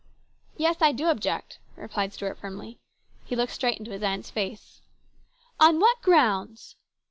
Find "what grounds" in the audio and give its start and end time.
5.79-6.75